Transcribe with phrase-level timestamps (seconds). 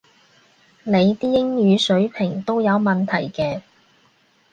[0.83, 3.61] 你啲英語水平都有問題嘅